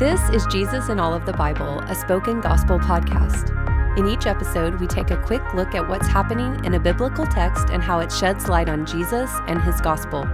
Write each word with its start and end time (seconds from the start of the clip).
This 0.00 0.30
is 0.30 0.46
Jesus 0.46 0.88
in 0.88 0.98
All 0.98 1.12
of 1.12 1.26
the 1.26 1.34
Bible, 1.34 1.80
a 1.80 1.94
spoken 1.94 2.40
gospel 2.40 2.78
podcast. 2.78 3.54
In 3.98 4.08
each 4.08 4.24
episode, 4.24 4.80
we 4.80 4.86
take 4.86 5.10
a 5.10 5.22
quick 5.26 5.42
look 5.52 5.74
at 5.74 5.86
what's 5.86 6.06
happening 6.06 6.64
in 6.64 6.72
a 6.72 6.80
biblical 6.80 7.26
text 7.26 7.68
and 7.68 7.82
how 7.82 7.98
it 7.98 8.10
sheds 8.10 8.48
light 8.48 8.70
on 8.70 8.86
Jesus 8.86 9.30
and 9.46 9.60
his 9.60 9.78
gospel. 9.82 10.26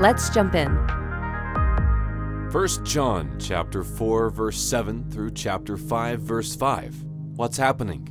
Let's 0.00 0.30
jump 0.30 0.56
in. 0.56 0.72
1 2.50 2.84
John 2.84 3.36
chapter 3.38 3.84
4 3.84 4.30
verse 4.30 4.60
7 4.60 5.12
through 5.12 5.30
chapter 5.30 5.76
5 5.76 6.20
verse 6.22 6.56
5. 6.56 7.04
What's 7.36 7.58
happening? 7.58 8.08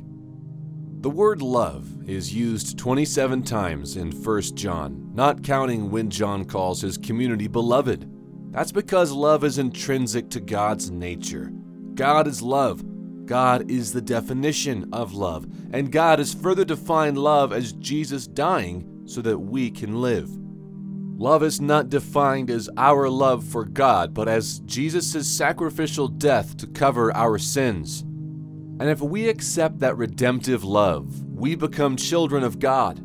The 1.02 1.10
word 1.10 1.42
love 1.42 1.86
is 2.08 2.32
used 2.32 2.78
27 2.78 3.42
times 3.42 3.98
in 3.98 4.10
1 4.10 4.42
John, 4.56 5.10
not 5.12 5.42
counting 5.42 5.90
when 5.90 6.08
John 6.08 6.46
calls 6.46 6.80
his 6.80 6.96
community 6.96 7.46
beloved. 7.46 8.10
That's 8.56 8.72
because 8.72 9.12
love 9.12 9.44
is 9.44 9.58
intrinsic 9.58 10.30
to 10.30 10.40
God's 10.40 10.90
nature. 10.90 11.52
God 11.94 12.26
is 12.26 12.40
love. 12.40 12.82
God 13.26 13.70
is 13.70 13.92
the 13.92 14.00
definition 14.00 14.88
of 14.94 15.12
love, 15.12 15.46
and 15.72 15.92
God 15.92 16.20
has 16.20 16.32
further 16.32 16.64
defined 16.64 17.18
love 17.18 17.52
as 17.52 17.74
Jesus 17.74 18.26
dying 18.26 19.02
so 19.04 19.20
that 19.20 19.38
we 19.38 19.70
can 19.70 20.00
live. 20.00 20.30
Love 21.18 21.42
is 21.42 21.60
not 21.60 21.90
defined 21.90 22.48
as 22.48 22.70
our 22.78 23.10
love 23.10 23.44
for 23.44 23.66
God, 23.66 24.14
but 24.14 24.26
as 24.26 24.60
Jesus' 24.60 25.28
sacrificial 25.28 26.08
death 26.08 26.56
to 26.56 26.66
cover 26.66 27.14
our 27.14 27.36
sins. 27.36 28.00
And 28.00 28.88
if 28.88 29.02
we 29.02 29.28
accept 29.28 29.80
that 29.80 29.98
redemptive 29.98 30.64
love, 30.64 31.24
we 31.24 31.56
become 31.56 31.94
children 31.94 32.42
of 32.42 32.58
God. 32.58 33.02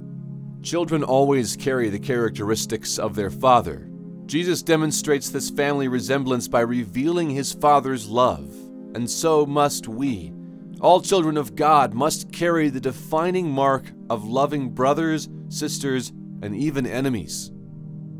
Children 0.63 1.03
always 1.03 1.57
carry 1.57 1.89
the 1.89 1.99
characteristics 1.99 2.97
of 2.97 3.15
their 3.15 3.29
father. 3.29 3.90
Jesus 4.31 4.63
demonstrates 4.63 5.30
this 5.30 5.49
family 5.49 5.90
resemblance 5.90 6.48
by 6.48 6.62
revealing 6.62 7.30
his 7.30 7.52
Father's 7.52 8.08
love, 8.08 8.48
and 8.96 9.10
so 9.10 9.46
must 9.46 9.90
we. 9.90 10.32
All 10.79 11.01
children 11.01 11.35
of 11.35 11.54
God 11.54 11.93
must 11.93 12.32
carry 12.32 12.70
the 12.70 12.79
defining 12.79 13.51
mark 13.51 13.91
of 14.10 14.23
loving 14.23 14.70
brothers, 14.70 15.27
sisters, 15.49 16.13
and 16.41 16.55
even 16.55 16.88
enemies. 16.88 17.51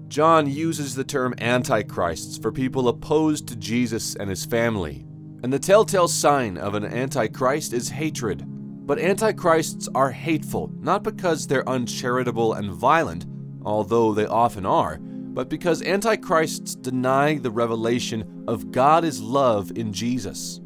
John 0.10 0.50
uses 0.50 0.96
the 0.96 1.06
term 1.06 1.34
antichrists 1.38 2.38
for 2.38 2.52
people 2.52 2.90
opposed 2.90 3.48
to 3.48 3.56
Jesus 3.56 4.18
and 4.18 4.30
his 4.30 4.44
family. 4.44 5.06
And 5.44 5.54
the 5.54 5.60
telltale 5.60 6.10
sign 6.10 6.58
of 6.58 6.76
an 6.76 6.84
antichrist 6.84 7.72
is 7.72 7.88
hatred. 7.88 8.44
But 8.86 9.00
antichrists 9.00 9.88
are 9.96 10.12
hateful, 10.12 10.74
not 10.82 11.04
because 11.04 11.48
they're 11.48 11.70
uncharitable 11.70 12.56
and 12.56 12.70
violent, 12.70 13.28
although 13.64 14.14
they 14.14 14.26
often 14.26 14.66
are, 14.66 15.00
but 15.34 15.50
because 15.50 15.82
antichrists 15.82 16.76
deny 16.76 17.38
the 17.38 17.52
revelation 17.52 18.44
of 18.48 18.72
God 18.72 19.04
is 19.06 19.22
love 19.22 19.72
in 19.76 19.94
Jesus. 19.94 20.60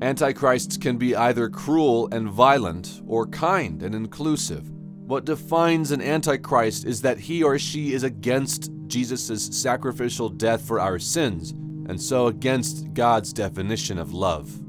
Antichrists 0.00 0.76
can 0.76 0.96
be 0.96 1.14
either 1.14 1.48
cruel 1.48 2.08
and 2.10 2.28
violent 2.28 3.02
or 3.06 3.26
kind 3.26 3.82
and 3.82 3.94
inclusive. 3.94 4.68
What 4.70 5.26
defines 5.26 5.90
an 5.90 6.00
antichrist 6.00 6.86
is 6.86 7.02
that 7.02 7.18
he 7.18 7.42
or 7.42 7.58
she 7.58 7.92
is 7.92 8.02
against 8.02 8.70
Jesus' 8.86 9.46
sacrificial 9.46 10.28
death 10.28 10.66
for 10.66 10.80
our 10.80 10.98
sins, 10.98 11.50
and 11.50 12.00
so 12.00 12.28
against 12.28 12.94
God's 12.94 13.32
definition 13.32 13.98
of 13.98 14.14
love. 14.14 14.60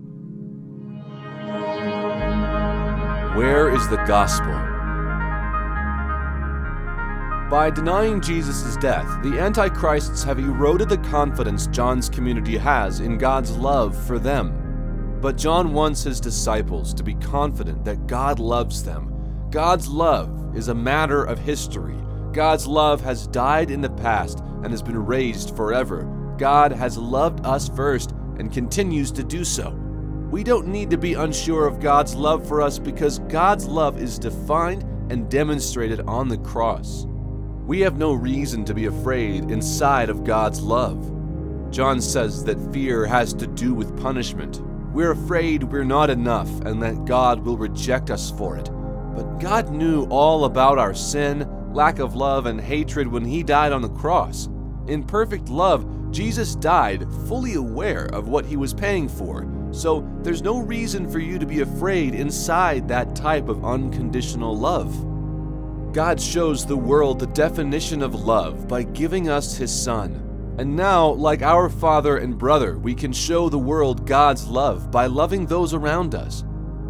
Where 3.36 3.74
is 3.74 3.88
the 3.90 4.04
gospel? 4.06 4.73
By 7.54 7.70
denying 7.70 8.20
Jesus' 8.20 8.76
death, 8.78 9.06
the 9.22 9.40
Antichrists 9.40 10.24
have 10.24 10.40
eroded 10.40 10.90
the 10.90 10.98
confidence 10.98 11.68
John's 11.68 12.10
community 12.10 12.58
has 12.58 13.00
in 13.00 13.20
God's 13.20 13.52
love 13.52 13.96
for 14.08 14.18
them. 14.18 15.20
But 15.22 15.38
John 15.38 15.72
wants 15.72 16.02
his 16.02 16.20
disciples 16.20 16.96
to 16.96 17.04
be 17.04 17.14
confident 17.14 17.86
that 17.86 18.08
God 18.08 18.40
loves 18.40 18.84
them 18.84 19.14
God's 19.52 19.88
love 19.88 20.58
is 20.58 20.70
a 20.70 20.74
matter 20.74 21.26
of 21.26 21.38
history. 21.38 21.96
God's 22.32 22.66
love 22.66 23.02
has 23.02 23.28
died 23.28 23.70
in 23.70 23.82
the 23.82 23.90
past 23.92 24.40
and 24.64 24.72
has 24.72 24.82
been 24.82 25.06
raised 25.06 25.56
forever. 25.56 26.06
God 26.40 26.72
has 26.72 26.98
loved 26.98 27.46
us 27.46 27.70
first 27.70 28.14
and 28.40 28.52
continues 28.52 29.12
to 29.12 29.24
do 29.24 29.44
so. 29.44 29.70
We 30.32 30.44
don't 30.44 30.70
need 30.70 30.90
to 30.90 30.98
be 30.98 31.14
unsure 31.14 31.68
of 31.68 31.80
God's 31.80 32.16
love 32.16 32.48
for 32.48 32.64
us 32.64 32.80
because 32.80 33.20
God's 33.20 33.68
love 33.68 34.02
is 34.02 34.18
defined 34.18 34.82
and 35.12 35.30
demonstrated 35.30 36.02
on 36.08 36.30
the 36.30 36.40
cross. 36.40 37.06
We 37.66 37.80
have 37.80 37.98
no 37.98 38.12
reason 38.12 38.66
to 38.66 38.74
be 38.74 38.88
afraid 38.88 39.50
inside 39.50 40.10
of 40.10 40.26
God's 40.26 40.60
love. 40.60 41.10
John 41.72 42.02
says 42.02 42.44
that 42.44 42.74
fear 42.74 43.06
has 43.06 43.34
to 43.36 43.48
do 43.48 43.74
with 43.74 43.98
punishment. 44.02 44.62
We're 44.92 45.12
afraid 45.12 45.64
we're 45.64 45.86
not 45.86 46.10
enough 46.10 46.50
and 46.66 46.84
that 46.84 47.06
God 47.06 47.40
will 47.40 47.56
reject 47.56 48.12
us 48.12 48.30
for 48.32 48.58
it. 48.58 48.70
But 49.16 49.40
God 49.40 49.72
knew 49.72 50.04
all 50.10 50.44
about 50.44 50.78
our 50.78 50.94
sin, 50.94 51.48
lack 51.74 52.00
of 52.00 52.16
love, 52.16 52.48
and 52.48 52.60
hatred 52.60 53.08
when 53.08 53.24
He 53.24 53.44
died 53.44 53.72
on 53.72 53.82
the 53.82 53.90
cross. 53.90 54.50
In 54.88 55.02
perfect 55.02 55.48
love, 55.48 56.12
Jesus 56.12 56.56
died 56.56 57.08
fully 57.30 57.54
aware 57.54 58.08
of 58.08 58.28
what 58.28 58.46
He 58.46 58.58
was 58.58 58.74
paying 58.74 59.08
for, 59.08 59.48
so 59.72 60.06
there's 60.22 60.42
no 60.42 60.60
reason 60.60 61.10
for 61.10 61.20
you 61.20 61.40
to 61.40 61.46
be 61.46 61.62
afraid 61.62 62.14
inside 62.14 62.90
that 62.90 63.16
type 63.16 63.48
of 63.48 63.64
unconditional 63.64 64.56
love. 64.56 65.13
God 65.94 66.20
shows 66.20 66.66
the 66.66 66.76
world 66.76 67.20
the 67.20 67.28
definition 67.28 68.02
of 68.02 68.16
love 68.16 68.68
by 68.68 68.82
giving 68.82 69.30
us 69.30 69.56
His 69.56 69.72
Son. 69.72 70.56
And 70.58 70.76
now, 70.76 71.10
like 71.12 71.44
our 71.44 71.70
father 71.70 72.18
and 72.18 72.36
brother, 72.36 72.80
we 72.80 72.96
can 72.96 73.14
show 73.14 73.48
the 73.48 73.60
world 73.60 74.08
God's 74.08 74.48
love 74.48 74.90
by 74.90 75.06
loving 75.06 75.46
those 75.46 75.76
around 75.76 76.16
us. 76.16 76.46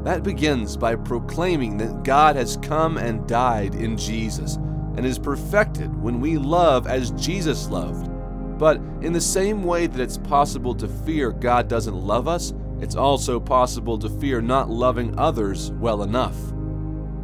That 0.05 0.23
begins 0.23 0.77
by 0.77 0.95
proclaiming 0.95 1.75
that 1.77 2.03
God 2.03 2.37
has 2.37 2.55
come 2.61 2.97
and 2.97 3.27
died 3.27 3.75
in 3.75 3.97
Jesus 3.97 4.55
and 4.55 5.05
is 5.05 5.19
perfected 5.19 5.93
when 6.01 6.21
we 6.21 6.37
love 6.37 6.87
as 6.87 7.11
Jesus 7.11 7.67
loved. 7.67 8.09
But 8.57 8.77
in 9.01 9.11
the 9.11 9.19
same 9.19 9.65
way 9.65 9.85
that 9.85 10.01
it's 10.01 10.17
possible 10.17 10.73
to 10.75 10.87
fear 10.87 11.33
God 11.33 11.67
doesn't 11.67 11.93
love 11.93 12.29
us, 12.29 12.53
it's 12.79 12.95
also 12.95 13.37
possible 13.37 13.97
to 13.97 14.07
fear 14.07 14.41
not 14.41 14.69
loving 14.69 15.19
others 15.19 15.73
well 15.73 16.03
enough. 16.03 16.37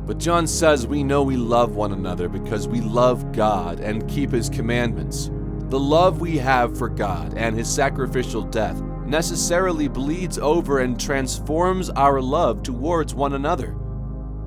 But 0.09 0.17
John 0.17 0.47
says 0.47 0.87
we 0.87 1.03
know 1.03 1.21
we 1.21 1.37
love 1.37 1.75
one 1.75 1.91
another 1.91 2.27
because 2.27 2.67
we 2.67 2.81
love 2.81 3.31
God 3.31 3.79
and 3.79 4.09
keep 4.09 4.31
His 4.31 4.49
commandments. 4.49 5.29
The 5.69 5.79
love 5.79 6.19
we 6.19 6.35
have 6.39 6.75
for 6.75 6.89
God 6.89 7.35
and 7.37 7.55
His 7.55 7.69
sacrificial 7.69 8.41
death 8.41 8.81
necessarily 9.05 9.87
bleeds 9.87 10.39
over 10.39 10.79
and 10.79 10.99
transforms 10.99 11.91
our 11.91 12.19
love 12.23 12.63
towards 12.63 13.13
one 13.13 13.35
another. 13.35 13.77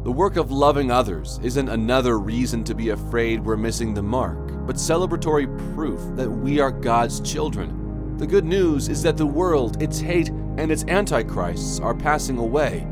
The 0.03 0.11
work 0.11 0.35
of 0.37 0.51
loving 0.51 0.91
others 0.91 1.39
isn't 1.45 1.69
another 1.69 2.19
reason 2.19 2.65
to 2.65 2.75
be 2.75 2.89
afraid 2.89 3.45
we're 3.45 3.57
missing 3.57 3.95
the 3.95 4.03
mark, 4.03 4.67
but 4.67 4.75
celebratory 4.75 5.47
proof 5.77 6.01
that 6.17 6.29
we 6.29 6.59
are 6.59 6.73
God's 6.73 7.21
children. 7.21 8.17
The 8.19 8.27
good 8.27 8.45
news 8.45 8.89
is 8.89 9.01
that 9.05 9.17
the 9.17 9.27
world, 9.27 9.81
its 9.81 10.01
hate, 10.01 10.31
and 10.31 10.73
its 10.73 10.85
antichrists 10.89 11.79
are 11.79 11.95
passing 11.95 12.39
away. 12.39 12.85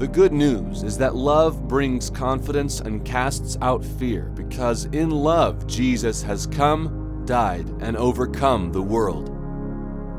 The 0.00 0.08
good 0.08 0.32
news 0.32 0.82
is 0.82 0.96
that 0.96 1.14
love 1.14 1.68
brings 1.68 2.08
confidence 2.08 2.80
and 2.80 3.04
casts 3.04 3.58
out 3.60 3.84
fear 3.84 4.32
because 4.34 4.86
in 4.86 5.10
love 5.10 5.66
Jesus 5.66 6.22
has 6.22 6.46
come, 6.46 7.22
died, 7.26 7.68
and 7.80 7.98
overcome 7.98 8.72
the 8.72 8.80
world. 8.80 9.30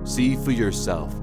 See 0.08 0.36
for 0.36 0.52
yourself. 0.52 1.16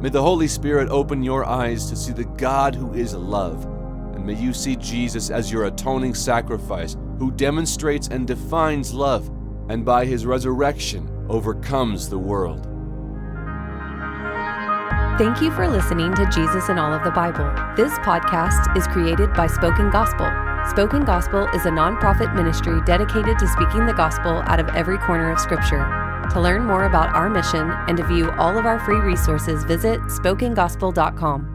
May 0.00 0.08
the 0.08 0.22
Holy 0.22 0.48
Spirit 0.48 0.88
open 0.88 1.22
your 1.22 1.44
eyes 1.44 1.90
to 1.90 1.94
see 1.94 2.14
the 2.14 2.24
God 2.24 2.74
who 2.74 2.94
is 2.94 3.12
love, 3.12 3.66
and 4.14 4.24
may 4.24 4.40
you 4.40 4.54
see 4.54 4.76
Jesus 4.76 5.28
as 5.28 5.52
your 5.52 5.64
atoning 5.64 6.14
sacrifice, 6.14 6.96
who 7.18 7.32
demonstrates 7.32 8.08
and 8.08 8.26
defines 8.26 8.94
love, 8.94 9.28
and 9.68 9.84
by 9.84 10.06
his 10.06 10.24
resurrection 10.24 11.26
overcomes 11.28 12.08
the 12.08 12.18
world. 12.18 12.73
Thank 15.16 15.40
you 15.40 15.52
for 15.52 15.68
listening 15.68 16.12
to 16.14 16.28
Jesus 16.34 16.68
in 16.68 16.76
All 16.76 16.92
of 16.92 17.04
the 17.04 17.10
Bible. 17.12 17.48
This 17.76 17.92
podcast 18.00 18.76
is 18.76 18.84
created 18.88 19.32
by 19.32 19.46
Spoken 19.46 19.88
Gospel. 19.88 20.28
Spoken 20.68 21.04
Gospel 21.04 21.46
is 21.54 21.66
a 21.66 21.70
nonprofit 21.70 22.34
ministry 22.34 22.80
dedicated 22.84 23.38
to 23.38 23.46
speaking 23.46 23.86
the 23.86 23.94
gospel 23.94 24.42
out 24.46 24.58
of 24.58 24.68
every 24.70 24.98
corner 24.98 25.30
of 25.30 25.38
Scripture. 25.38 25.86
To 26.32 26.40
learn 26.40 26.64
more 26.64 26.86
about 26.86 27.14
our 27.14 27.30
mission 27.30 27.70
and 27.86 27.96
to 27.98 28.04
view 28.04 28.32
all 28.32 28.58
of 28.58 28.66
our 28.66 28.80
free 28.80 28.98
resources, 28.98 29.62
visit 29.62 30.00
spokengospel.com. 30.00 31.53